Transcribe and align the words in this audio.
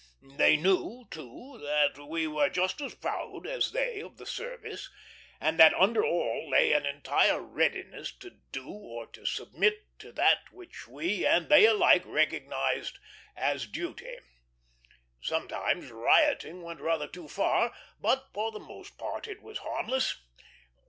They 0.35 0.57
knew, 0.57 1.05
too, 1.11 1.59
that 1.61 2.07
we 2.07 2.25
were 2.25 2.49
just 2.49 2.81
as 2.81 2.95
proud 2.95 3.45
as 3.45 3.69
they 3.71 3.99
of 4.01 4.17
the 4.17 4.25
service, 4.25 4.89
and 5.39 5.59
that 5.59 5.75
under 5.75 6.03
all 6.03 6.49
lay 6.49 6.71
an 6.71 6.87
entire 6.87 7.39
readiness 7.39 8.11
to 8.13 8.31
do 8.51 8.67
or 8.67 9.05
to 9.11 9.27
submit 9.27 9.85
to 9.99 10.11
that 10.13 10.51
which 10.51 10.87
we 10.87 11.23
and 11.23 11.49
they 11.49 11.67
alike 11.67 12.01
recognized 12.07 12.97
as 13.37 13.67
duty. 13.67 14.17
Sometimes 15.21 15.91
rioting 15.91 16.63
went 16.63 16.81
rather 16.81 17.07
too 17.07 17.27
far, 17.27 17.71
but 17.99 18.25
for 18.33 18.51
the 18.51 18.59
most 18.59 18.97
part 18.97 19.27
it 19.27 19.43
was 19.43 19.59
harmless. 19.59 20.19